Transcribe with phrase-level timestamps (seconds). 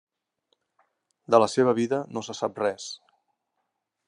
[1.35, 2.89] De la seva vida no se sap res.